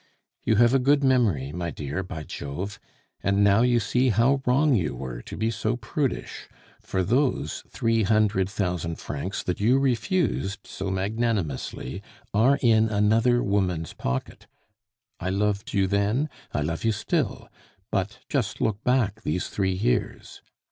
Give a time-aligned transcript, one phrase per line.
[0.43, 2.79] "You have a good memory, my dear, by Jove!
[3.21, 6.47] And now you see how wrong you were to be so prudish,
[6.81, 12.01] for those three hundred thousand francs that you refused so magnanimously
[12.33, 14.47] are in another woman's pocket.
[15.19, 17.47] I loved you then, I love you still;
[17.91, 20.41] but just look back these three years.